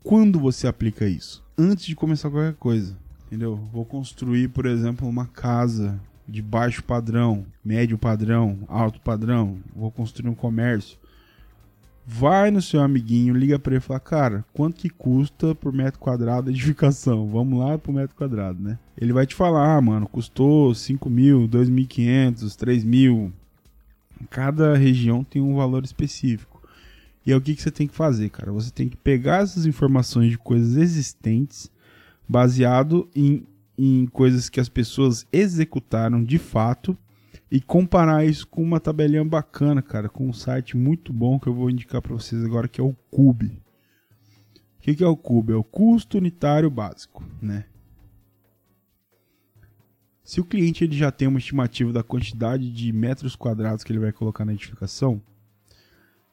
quando 0.04 0.40
você 0.40 0.68
aplica 0.68 1.08
isso? 1.08 1.44
Antes 1.58 1.86
de 1.86 1.96
começar 1.96 2.30
qualquer 2.30 2.56
coisa, 2.56 2.98
entendeu? 3.28 3.56
Vou 3.72 3.86
construir, 3.86 4.50
por 4.50 4.66
exemplo, 4.66 5.08
uma 5.08 5.28
casa 5.28 6.00
de 6.28 6.42
baixo 6.42 6.84
padrão, 6.84 7.46
médio 7.64 7.98
padrão, 7.98 8.60
alto 8.68 9.00
padrão. 9.00 9.60
Vou 9.76 9.92
construir 9.92 10.30
um 10.30 10.36
comércio. 10.36 10.98
Vai 12.13 12.51
no 12.51 12.62
seu 12.62 12.82
amiguinho, 12.82 13.34
liga 13.34 13.58
para 13.58 13.72
ele 13.72 13.77
e 13.77 13.82
fala: 13.82 14.00
Cara, 14.01 14.46
quanto 14.53 14.82
que 14.82 14.89
custa 14.89 15.56
por 15.56 15.72
metro 15.72 15.98
quadrado 15.98 16.50
a 16.50 16.51
edificação? 16.51 17.25
Vamos 17.32 17.58
lá 17.58 17.77
pro 17.77 17.94
metro 17.94 18.18
quadrado, 18.18 18.62
né? 18.62 18.77
Ele 18.98 19.13
vai 19.13 19.25
te 19.25 19.34
falar: 19.34 19.77
Ah, 19.77 19.82
mano, 19.82 20.06
custou 20.10 20.75
5 20.75 21.10
mil, 21.10 21.48
2.500, 21.48 22.53
3 22.58 22.84
mil. 22.84 23.32
Cada 24.30 24.75
região 24.75 25.24
tem 25.24 25.41
um 25.41 25.56
valor 25.56 25.86
específico. 25.86 26.62
E 27.25 27.32
é 27.32 27.36
o 27.36 27.39
que, 27.39 27.56
que 27.56 27.62
você 27.62 27.72
tem 27.72 27.88
que 27.88 27.96
fazer, 27.96 28.30
cara? 28.30 28.51
Você 28.51 28.72
tem 28.72 28.89
que 28.89 28.98
pegar 28.98 29.44
essas 29.44 29.65
informações 29.65 30.32
de 30.32 30.38
coisas 30.38 30.75
existentes, 30.75 31.72
baseado 32.27 33.08
em, 33.15 33.48
em 33.77 34.06
coisas 34.06 34.50
que 34.50 34.60
as 34.60 34.68
pessoas 34.68 35.25
executaram 35.32 36.22
de 36.22 36.38
fato, 36.38 36.98
e 37.51 37.60
comparar 37.60 38.25
isso 38.25 38.48
com 38.48 38.63
uma 38.63 38.79
tabelinha 38.79 39.25
bacana, 39.25 39.81
cara, 39.81 40.08
com 40.08 40.25
um 40.25 40.31
site 40.31 40.77
muito 40.77 41.12
bom 41.12 41.38
que 41.38 41.48
eu 41.48 41.53
vou 41.53 41.70
indicar 41.70 42.01
para 42.01 42.13
vocês 42.13 42.41
agora, 42.46 42.67
que 42.67 42.79
é 42.79 42.84
o 42.84 42.96
Cube. 43.12 43.62
O 44.77 44.81
que, 44.81 44.96
que 44.96 45.03
é 45.03 45.08
o 45.08 45.17
Cube? 45.17 45.51
É 45.51 45.55
o 45.55 45.63
custo 45.63 46.17
unitário 46.17 46.70
básico, 46.70 47.24
né? 47.41 47.65
Se 50.24 50.39
o 50.39 50.46
cliente 50.46 50.86
ele 50.86 50.96
já 50.96 51.12
tem 51.12 51.27
uma 51.27 51.39
estimativa 51.39 51.91
da 51.91 52.01
quantidade 52.01 52.72
de 52.72 52.93
metros 52.93 53.36
quadrados 53.36 53.84
que 53.84 53.91
ele 53.91 54.00
vai 54.00 54.13
colocar 54.13 54.46
na 54.46 54.53
edificação, 54.53 55.22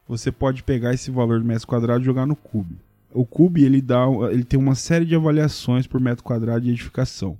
você 0.07 0.31
pode 0.31 0.63
pegar 0.63 0.95
esse 0.95 1.11
valor 1.11 1.41
do 1.41 1.45
metro 1.45 1.67
quadrado 1.67 2.01
e 2.01 2.05
jogar 2.05 2.27
no 2.27 2.37
Cube. 2.37 2.79
O 3.13 3.27
Cube 3.27 3.65
ele 3.65 3.83
dá, 3.83 4.07
ele 4.31 4.45
tem 4.45 4.59
uma 4.59 4.77
série 4.77 5.05
de 5.05 5.17
avaliações 5.17 5.85
por 5.85 6.01
metro 6.01 6.23
quadrado 6.23 6.61
de 6.61 6.71
edificação. 6.71 7.37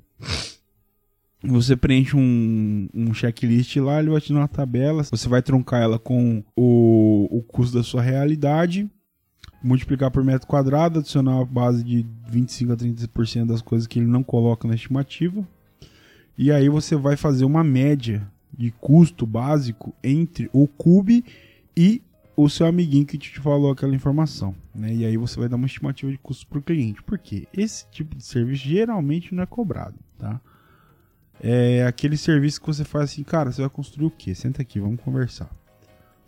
Você 1.43 1.77
preenche 1.77 2.17
um, 2.17 2.89
um 2.93 3.15
checklist 3.15 3.77
lá, 3.77 4.01
ele 4.01 4.11
vai 4.11 4.21
te 4.21 4.33
dar 4.33 4.41
uma 4.41 4.49
tabela. 4.49 5.05
Você 5.05 5.29
vai 5.29 5.41
truncar 5.41 5.83
ela 5.83 5.99
com 5.99 6.43
o, 6.57 7.29
o 7.31 7.43
custo 7.43 7.77
da 7.77 7.85
sua 7.85 8.03
realidade, 8.03 8.91
multiplicar 9.63 10.11
por 10.11 10.25
metro 10.25 10.49
quadrado, 10.49 10.99
adicionar 10.99 11.37
uma 11.37 11.45
base 11.45 11.85
de 11.85 12.05
25 12.29 12.73
a 12.73 12.77
30% 12.77 13.47
das 13.47 13.63
coisas 13.63 13.87
que 13.87 14.01
ele 14.01 14.07
não 14.07 14.23
coloca 14.23 14.67
na 14.67 14.75
estimativa. 14.75 15.47
E 16.37 16.51
aí 16.51 16.69
você 16.69 16.97
vai 16.97 17.17
fazer 17.17 17.45
uma 17.45 17.63
média 17.63 18.29
de 18.57 18.73
custo 18.73 19.25
básico 19.25 19.95
entre 20.03 20.51
o 20.53 20.67
Cube 20.67 21.25
e 21.77 22.03
o 22.37 22.49
seu 22.49 22.67
amiguinho 22.67 23.07
que 23.07 23.19
te 23.19 23.39
falou 23.41 23.71
aquela 23.71 23.95
informação, 23.95 24.55
né? 24.73 24.95
E 24.95 25.05
aí 25.05 25.17
você 25.17 25.39
vai 25.39 25.49
dar 25.49 25.57
uma 25.57 25.67
estimativa 25.67 26.11
de 26.11 26.19
custo 26.19 26.47
para 26.47 26.59
o 26.59 26.63
cliente. 26.63 27.03
Por 27.03 27.19
quê? 27.19 27.47
Esse 27.53 27.85
tipo 27.91 28.17
de 28.17 28.25
serviço 28.25 28.65
geralmente 28.65 29.35
não 29.35 29.43
é 29.43 29.47
cobrado, 29.47 29.97
tá? 30.17 30.41
É 31.41 31.87
aquele 31.87 32.17
serviço 32.17 32.61
que 32.61 32.67
você 32.67 32.85
faz 32.85 33.11
assim, 33.11 33.23
cara, 33.23 33.53
você 33.53 33.61
vai 33.61 33.71
construir 33.71 34.07
o 34.07 34.11
quê? 34.11 34.35
Senta 34.35 34.63
aqui, 34.63 34.81
vamos 34.81 35.01
conversar. 35.01 35.51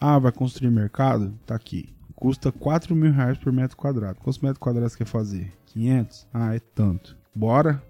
Ah, 0.01 0.19
vai 0.19 0.33
construir 0.33 0.71
mercado? 0.71 1.33
Tá 1.45 1.55
aqui. 1.55 1.89
Custa 2.15 2.53
4 2.53 2.95
mil 2.95 3.13
reais 3.13 3.39
por 3.39 3.53
metro 3.53 3.77
quadrado. 3.77 4.21
Quantos 4.21 4.39
metros 4.39 4.59
quadrados 4.59 4.95
quer 4.95 5.07
fazer? 5.07 5.53
500? 5.67 6.27
Ah, 6.33 6.55
é 6.55 6.61
tanto. 6.61 7.17
Bora? 7.35 7.83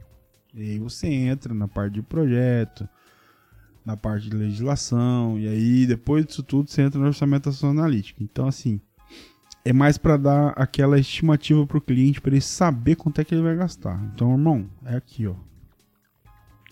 E 0.55 0.63
aí 0.63 0.79
você 0.79 1.07
entra 1.09 1.55
na 1.55 1.69
parte 1.69 1.95
de 1.95 2.03
projeto, 2.03 2.89
na 3.85 3.97
parte 3.97 4.29
de 4.29 4.37
legislação, 4.37 5.39
e 5.39 5.47
aí 5.49 5.87
depois 5.87 6.27
disso 6.27 6.43
tudo 6.43 6.71
você 6.71 6.83
entra 6.83 7.01
no 7.01 7.07
orçamento 7.07 7.49
ação 7.49 7.71
analítica. 7.71 8.23
Então, 8.23 8.47
assim, 8.47 8.81
é 9.65 9.73
mais 9.73 9.99
para 9.99 10.17
dar 10.17 10.49
aquela 10.51 10.99
estimativa 10.99 11.67
para 11.67 11.79
o 11.79 11.81
cliente, 11.81 12.21
para 12.21 12.33
ele 12.33 12.41
saber 12.41 12.97
quanto 12.97 13.21
é 13.21 13.25
que 13.25 13.35
ele 13.35 13.43
vai 13.43 13.57
gastar. 13.57 14.03
Então, 14.13 14.33
irmão, 14.33 14.69
é 14.85 14.97
aqui, 14.97 15.27
ó. 15.27 15.35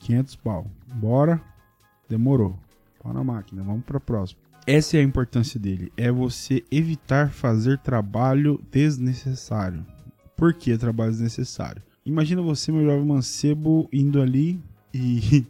500 0.01 0.37
pau. 0.37 0.67
Bora. 0.95 1.41
Demorou. 2.09 2.59
Pau 3.03 3.13
na 3.13 3.23
máquina. 3.23 3.63
Vamos 3.63 3.85
para 3.85 4.01
próximo. 4.01 4.41
Essa 4.67 4.99
é 4.99 5.01
a 5.01 5.03
importância 5.03 5.59
dele. 5.59 5.93
É 5.97 6.11
você 6.11 6.63
evitar 6.71 7.31
fazer 7.31 7.79
trabalho 7.79 8.61
desnecessário. 8.71 9.85
Por 10.37 10.53
que 10.53 10.77
trabalho 10.77 11.11
desnecessário? 11.11 11.83
Imagina 12.05 12.41
você, 12.41 12.71
meu 12.71 12.85
jovem 12.85 13.05
mancebo, 13.05 13.89
indo 13.93 14.21
ali 14.21 14.63
e 14.93 15.47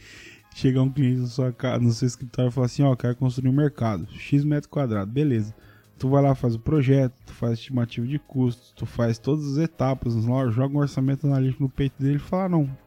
chegar 0.54 0.82
um 0.82 0.90
cliente 0.90 1.20
na 1.20 1.26
sua 1.26 1.52
casa, 1.52 1.82
no 1.82 1.92
seu 1.92 2.06
escritório 2.06 2.48
e 2.48 2.52
falar 2.52 2.66
assim, 2.66 2.82
ó, 2.82 2.92
oh, 2.92 2.96
quero 2.96 3.16
construir 3.16 3.48
um 3.48 3.52
mercado, 3.52 4.06
X 4.12 4.44
metro 4.44 4.68
quadrado, 4.68 5.10
beleza. 5.10 5.54
Tu 5.98 6.08
vai 6.08 6.22
lá, 6.22 6.34
faz 6.34 6.54
o 6.54 6.58
projeto, 6.58 7.14
tu 7.26 7.32
faz 7.32 7.58
estimativa 7.58 8.06
de 8.06 8.18
custos, 8.18 8.72
tu 8.74 8.84
faz 8.84 9.18
todas 9.18 9.52
as 9.52 9.58
etapas, 9.58 10.14
joga 10.52 10.74
um 10.74 10.80
orçamento 10.80 11.26
analítico 11.26 11.62
no 11.62 11.68
peito 11.68 12.02
dele 12.02 12.16
e 12.16 12.18
fala, 12.18 12.44
ah, 12.44 12.48
não, 12.48 12.78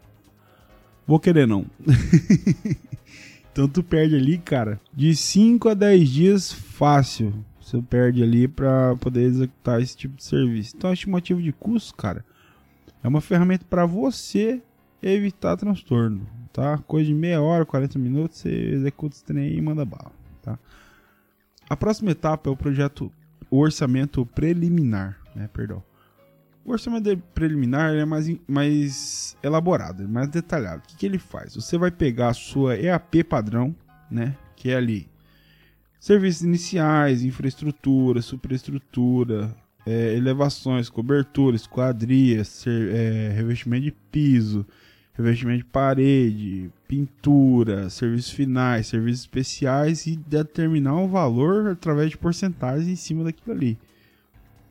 vou 1.05 1.19
querer 1.19 1.47
não. 1.47 1.65
então 3.51 3.67
tu 3.67 3.83
perde 3.83 4.15
ali, 4.15 4.37
cara, 4.37 4.79
de 4.93 5.15
5 5.15 5.69
a 5.69 5.73
10 5.73 6.09
dias 6.09 6.51
fácil. 6.51 7.33
Você 7.59 7.81
perde 7.81 8.21
ali 8.21 8.47
para 8.47 8.95
poder 8.97 9.23
executar 9.23 9.81
esse 9.81 9.97
tipo 9.97 10.15
de 10.15 10.23
serviço. 10.23 10.75
Então 10.77 10.89
a 10.89 10.93
estimativa 10.93 11.41
de 11.41 11.51
custos, 11.51 11.91
cara, 11.91 12.23
é 13.03 13.07
uma 13.07 13.21
ferramenta 13.21 13.65
para 13.67 13.85
você 13.85 14.61
evitar 15.01 15.57
transtorno 15.57 16.27
tá? 16.55 16.77
Coisa 16.87 17.05
de 17.05 17.13
meia 17.13 17.41
hora, 17.41 17.65
40 17.65 17.99
minutos, 17.99 18.37
você 18.37 18.49
executa 18.49 19.13
esse 19.13 19.25
trem 19.25 19.53
e 19.53 19.61
manda 19.61 19.83
bala, 19.83 20.13
tá? 20.41 20.57
A 21.69 21.75
próxima 21.75 22.11
etapa 22.11 22.49
é 22.49 22.53
o 22.53 22.55
projeto, 22.55 23.11
o 23.51 23.59
orçamento 23.59 24.25
preliminar, 24.25 25.19
né? 25.35 25.49
Perdão. 25.51 25.83
O 26.65 26.71
orçamento 26.71 27.15
preliminar 27.35 27.93
é 27.93 28.03
mais, 28.03 28.27
mais 28.47 29.37
elaborado, 29.43 30.01
é 30.01 30.07
mais 30.07 30.27
detalhado. 30.29 30.81
O 30.83 30.87
que, 30.87 30.97
que 30.97 31.05
ele 31.05 31.19
faz? 31.19 31.53
Você 31.53 31.77
vai 31.77 31.91
pegar 31.91 32.29
a 32.29 32.33
sua 32.33 32.75
EAP 32.75 33.23
padrão, 33.23 33.75
né? 34.09 34.35
Que 34.55 34.71
é 34.71 34.75
ali 34.75 35.07
serviços 35.99 36.41
iniciais, 36.41 37.23
infraestrutura, 37.23 38.19
superestrutura, 38.21 39.55
é, 39.85 40.15
elevações, 40.15 40.89
cobertura, 40.89 41.55
esquadrias, 41.55 42.47
ser, 42.47 42.93
é, 42.93 43.29
revestimento 43.29 43.83
de 43.85 43.91
piso, 43.91 44.65
revestimento 45.13 45.59
de 45.59 45.65
parede, 45.65 46.71
pintura, 46.87 47.91
serviços 47.91 48.31
finais, 48.31 48.87
serviços 48.87 49.21
especiais 49.21 50.07
e 50.07 50.15
determinar 50.15 50.95
o 50.95 51.07
valor 51.07 51.69
através 51.69 52.09
de 52.09 52.17
porcentagens 52.17 52.87
em 52.87 52.95
cima 52.95 53.23
daquilo 53.23 53.55
ali. 53.55 53.77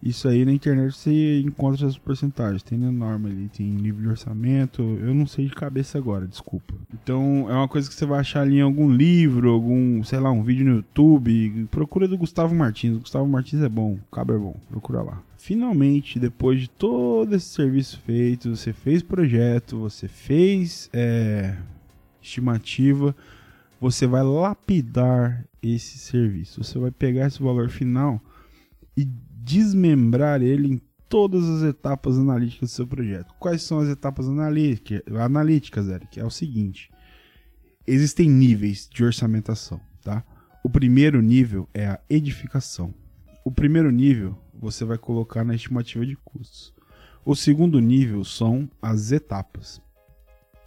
Isso 0.05 0.29
aí 0.29 0.45
na 0.45 0.53
internet 0.53 0.95
você 0.95 1.41
encontra 1.41 1.87
essas 1.87 1.97
porcentagens. 1.97 2.63
Tem 2.63 2.77
na 2.77 2.93
norma 2.93 3.27
ali, 3.27 3.49
tem 3.49 3.75
livro 3.77 4.03
de 4.03 4.09
orçamento. 4.09 4.83
Eu 4.83 5.15
não 5.15 5.27
sei 5.27 5.47
de 5.47 5.55
cabeça 5.55 5.97
agora, 5.97 6.27
desculpa. 6.27 6.75
Então 6.93 7.47
é 7.49 7.55
uma 7.55 7.67
coisa 7.67 7.89
que 7.89 7.95
você 7.95 8.05
vai 8.05 8.21
achar 8.21 8.43
ali 8.43 8.59
em 8.59 8.61
algum 8.61 8.91
livro, 8.91 9.49
algum, 9.49 10.05
sei 10.05 10.21
lá, 10.21 10.31
um 10.31 10.43
vídeo 10.43 10.67
no 10.67 10.77
YouTube. 10.77 11.67
Procura 11.71 12.07
do 12.07 12.19
Gustavo 12.19 12.55
Martins. 12.55 12.97
O 12.97 13.01
Gustavo 13.01 13.27
Martins 13.27 13.63
é 13.63 13.69
bom, 13.69 13.95
o 13.95 14.15
cabo 14.15 14.35
é 14.35 14.39
bom. 14.39 14.55
Procura 14.69 15.01
lá. 15.01 15.23
Finalmente, 15.39 16.19
depois 16.19 16.61
de 16.61 16.69
todo 16.69 17.35
esse 17.35 17.47
serviço 17.47 17.99
feito, 18.01 18.55
você 18.55 18.75
fez 18.75 19.03
projeto, 19.03 19.79
você 19.79 20.07
fez 20.07 20.91
é, 20.93 21.57
estimativa, 22.21 23.17
você 23.81 24.07
vai 24.07 24.23
lapidar 24.23 25.47
esse 25.63 25.97
serviço. 25.97 26.63
Você 26.63 26.79
vai 26.79 26.91
pegar 26.91 27.27
esse 27.27 27.43
valor 27.43 27.71
final 27.71 28.21
e 28.95 29.09
desmembrar 29.45 30.43
ele 30.43 30.69
em 30.69 30.81
todas 31.09 31.49
as 31.49 31.63
etapas 31.63 32.19
analíticas 32.19 32.71
do 32.71 32.75
seu 32.75 32.87
projeto. 32.87 33.35
Quais 33.39 33.63
são 33.63 33.79
as 33.79 33.89
etapas 33.89 34.27
analíticas, 34.29 35.89
Eric? 35.89 36.19
É 36.19 36.25
o 36.25 36.31
seguinte: 36.31 36.91
existem 37.87 38.29
níveis 38.29 38.89
de 38.91 39.05
orçamentação, 39.05 39.81
tá? 40.03 40.25
O 40.63 40.71
primeiro 40.71 41.21
nível 41.21 41.69
é 41.75 41.87
a 41.87 42.01
edificação. 42.09 42.95
O 43.45 43.51
primeiro 43.51 43.91
nível 43.91 44.37
você 44.55 44.85
vai 44.85 44.97
colocar 44.97 45.45
na 45.45 45.55
estimativa 45.55 46.07
de 46.07 46.17
custos. 46.17 46.73
O 47.23 47.37
segundo 47.37 47.79
nível 47.81 48.25
são 48.25 48.69
as 48.81 49.13
etapas. 49.13 49.81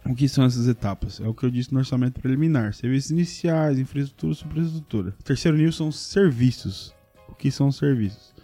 O 0.06 0.14
que 0.14 0.28
são 0.28 0.44
essas 0.44 0.68
etapas? 0.68 1.20
É 1.20 1.26
o 1.26 1.34
que 1.34 1.44
eu 1.44 1.50
disse 1.50 1.72
no 1.72 1.80
orçamento 1.80 2.20
preliminar: 2.20 2.74
serviços 2.74 3.10
iniciais, 3.10 3.78
infraestrutura, 3.78 4.34
superestrutura. 4.34 5.16
O 5.18 5.22
terceiro 5.24 5.56
nível 5.56 5.72
são 5.72 5.88
os 5.88 5.98
serviços. 5.98 6.94
O 7.28 7.34
que 7.34 7.50
são 7.50 7.68
os 7.68 7.76
serviços? 7.76 8.37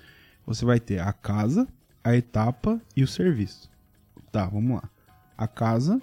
Você 0.46 0.64
vai 0.64 0.80
ter 0.80 1.00
a 1.00 1.12
casa, 1.12 1.66
a 2.02 2.14
etapa 2.16 2.80
e 2.96 3.02
o 3.02 3.08
serviço. 3.08 3.70
Tá, 4.30 4.46
vamos 4.46 4.76
lá. 4.76 4.90
A 5.36 5.46
casa, 5.46 6.00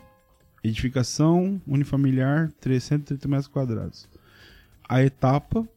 edificação 0.63 1.61
unifamiliar, 1.67 2.51
330 2.59 3.27
metros 3.27 3.47
quadrados. 3.47 4.09
A 4.87 5.03
etapa, 5.03 5.67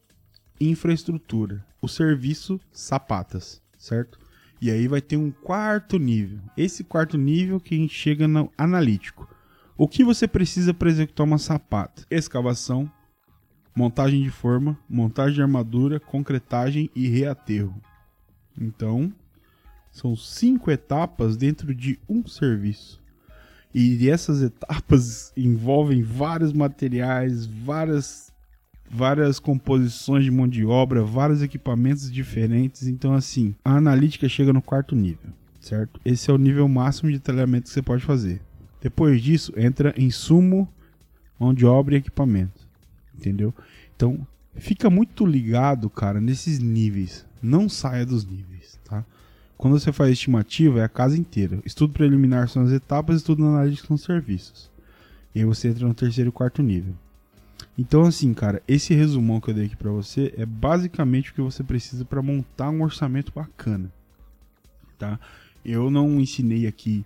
infraestrutura. 0.59 1.65
O 1.81 1.87
serviço, 1.87 2.59
sapatas, 2.71 3.61
certo? 3.77 4.19
E 4.61 4.71
aí 4.71 4.87
vai 4.87 5.01
ter 5.01 5.17
um 5.17 5.31
quarto 5.31 5.99
nível. 5.99 6.39
Esse 6.57 6.83
quarto 6.83 7.17
nível 7.17 7.59
que 7.59 7.75
a 7.75 7.77
gente 7.77 7.93
chega 7.93 8.27
no 8.27 8.51
analítico. 8.57 9.29
O 9.77 9.87
que 9.87 10.03
você 10.03 10.27
precisa 10.27 10.73
para 10.73 10.89
executar 10.89 11.25
uma 11.25 11.37
sapata? 11.37 12.05
Escavação, 12.09 12.89
montagem 13.75 14.23
de 14.23 14.31
forma, 14.31 14.77
montagem 14.89 15.35
de 15.35 15.41
armadura, 15.41 15.99
concretagem 15.99 16.89
e 16.95 17.07
reaterro. 17.07 17.79
Então, 18.59 19.11
são 19.91 20.15
cinco 20.15 20.71
etapas 20.71 21.37
dentro 21.37 21.73
de 21.73 21.99
um 22.07 22.25
serviço. 22.25 23.01
E 23.73 24.09
essas 24.09 24.41
etapas 24.41 25.33
envolvem 25.37 26.01
vários 26.01 26.53
materiais, 26.53 27.45
várias 27.45 28.33
várias 28.87 29.39
composições 29.39 30.23
de 30.23 30.29
mão 30.29 30.47
de 30.47 30.63
obra, 30.63 31.03
vários 31.03 31.41
equipamentos 31.41 32.09
diferentes. 32.11 32.87
Então, 32.87 33.13
assim, 33.13 33.55
a 33.65 33.77
analítica 33.77 34.29
chega 34.29 34.53
no 34.53 34.61
quarto 34.61 34.95
nível, 34.95 35.31
certo? 35.59 35.99
Esse 36.05 36.29
é 36.29 36.33
o 36.33 36.37
nível 36.37 36.67
máximo 36.69 37.09
de 37.09 37.17
detalhamento 37.17 37.63
que 37.63 37.71
você 37.71 37.81
pode 37.81 38.03
fazer. 38.03 38.41
Depois 38.79 39.21
disso, 39.21 39.51
entra 39.57 39.93
insumo, 39.97 40.71
mão 41.39 41.53
de 41.53 41.65
obra 41.65 41.95
e 41.95 41.97
equipamento 41.97 42.65
entendeu? 43.17 43.53
Então, 43.95 44.25
fica 44.55 44.89
muito 44.89 45.25
ligado, 45.25 45.89
cara, 45.89 46.19
nesses 46.19 46.59
níveis. 46.59 47.25
Não 47.41 47.69
saia 47.69 48.05
dos 48.05 48.25
níveis, 48.25 48.79
tá? 48.83 49.05
Quando 49.57 49.79
você 49.79 49.91
faz 49.91 50.11
estimativa, 50.11 50.79
é 50.79 50.83
a 50.83 50.89
casa 50.89 51.17
inteira. 51.17 51.59
Estudo 51.65 51.93
preliminar 51.93 52.49
são 52.49 52.63
as 52.63 52.71
etapas, 52.71 53.17
estudo 53.17 53.45
analítico 53.45 53.87
são 53.87 53.95
os 53.95 54.03
serviços. 54.03 54.69
E 55.33 55.39
aí 55.39 55.45
você 55.45 55.69
entra 55.69 55.87
no 55.87 55.93
terceiro 55.93 56.29
e 56.29 56.33
quarto 56.33 56.61
nível. 56.61 56.93
Então, 57.77 58.03
assim, 58.03 58.33
cara, 58.33 58.61
esse 58.67 58.93
resumão 58.93 59.39
que 59.41 59.49
eu 59.49 59.53
dei 59.53 59.65
aqui 59.65 59.75
pra 59.75 59.91
você 59.91 60.33
é 60.37 60.45
basicamente 60.45 61.31
o 61.31 61.33
que 61.33 61.41
você 61.41 61.63
precisa 61.63 62.05
para 62.05 62.21
montar 62.21 62.69
um 62.69 62.81
orçamento 62.81 63.33
bacana, 63.33 63.91
tá? 64.97 65.19
Eu 65.63 65.89
não 65.89 66.19
ensinei 66.21 66.67
aqui 66.67 67.05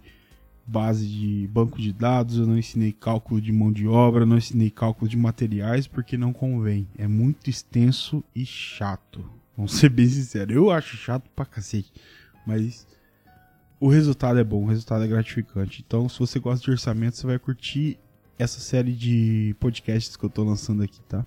base 0.70 1.08
de 1.08 1.50
banco 1.52 1.82
de 1.82 1.92
dados, 1.92 2.38
eu 2.38 2.46
não 2.46 2.58
ensinei 2.58 2.92
cálculo 2.92 3.42
de 3.42 3.52
mão 3.52 3.72
de 3.72 3.88
obra, 3.88 4.26
não 4.26 4.38
ensinei 4.38 4.70
cálculo 4.70 5.10
de 5.10 5.18
materiais, 5.18 5.88
porque 5.88 6.16
não 6.18 6.32
convém. 6.32 6.88
É 6.98 7.08
muito 7.08 7.50
extenso 7.50 8.24
e 8.36 8.46
chato. 8.46 9.26
Vamos 9.58 9.74
ser 9.74 9.90
bem 9.90 10.08
sinceros. 10.08 10.56
Eu 10.56 10.70
acho 10.70 10.96
chato 10.96 11.30
pra 11.36 11.46
cacete. 11.46 11.92
Mas 12.46 12.88
o 13.80 13.90
resultado 13.90 14.40
é 14.40 14.44
bom, 14.44 14.64
o 14.64 14.68
resultado 14.68 15.04
é 15.04 15.08
gratificante. 15.08 15.84
Então, 15.86 16.08
se 16.08 16.20
você 16.20 16.40
gosta 16.40 16.64
de 16.64 16.72
orçamento, 16.72 17.18
você 17.18 17.26
vai 17.26 17.40
curtir 17.40 17.98
essa 18.38 18.60
série 18.60 18.94
de 18.94 19.56
podcasts 19.60 20.16
que 20.16 20.24
eu 20.24 20.30
tô 20.30 20.44
lançando 20.44 20.84
aqui, 20.84 21.02
tá? 21.02 21.26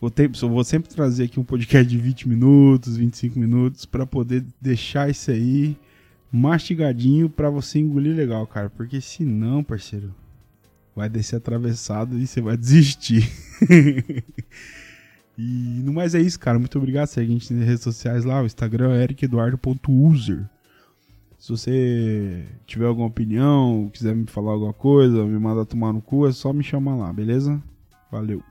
Vou, 0.00 0.10
vou 0.48 0.64
sempre 0.64 0.88
trazer 0.88 1.24
aqui 1.24 1.40
um 1.40 1.44
podcast 1.44 1.86
de 1.86 1.98
20 1.98 2.28
minutos, 2.28 2.96
25 2.96 3.38
minutos, 3.38 3.84
para 3.84 4.06
poder 4.06 4.44
deixar 4.60 5.10
isso 5.10 5.30
aí 5.30 5.76
mastigadinho 6.34 7.30
para 7.30 7.48
você 7.48 7.78
engolir 7.78 8.14
legal, 8.14 8.46
cara. 8.46 8.68
Porque 8.68 9.00
senão, 9.00 9.62
parceiro, 9.62 10.12
vai 10.94 11.08
descer 11.08 11.36
atravessado 11.36 12.18
e 12.18 12.26
você 12.26 12.40
vai 12.40 12.56
desistir. 12.56 13.30
e 15.38 15.80
no 15.84 15.92
mais 15.92 16.14
é 16.14 16.20
isso, 16.20 16.38
cara. 16.40 16.58
Muito 16.58 16.76
obrigado. 16.76 17.06
Segue 17.06 17.30
a 17.30 17.32
gente 17.32 17.54
nas 17.54 17.66
redes 17.66 17.82
sociais 17.84 18.24
lá. 18.24 18.42
O 18.42 18.46
Instagram 18.46 18.94
é 18.94 19.04
ericeduardo.user. 19.04 20.44
Se 21.38 21.50
você 21.50 22.44
tiver 22.66 22.86
alguma 22.86 23.06
opinião, 23.06 23.90
quiser 23.92 24.14
me 24.14 24.26
falar 24.26 24.52
alguma 24.52 24.72
coisa, 24.72 25.24
me 25.24 25.38
mandar 25.38 25.66
tomar 25.66 25.92
no 25.92 26.00
cu, 26.00 26.26
é 26.26 26.32
só 26.32 26.52
me 26.54 26.64
chamar 26.64 26.96
lá, 26.96 27.12
beleza? 27.12 27.62
Valeu. 28.10 28.42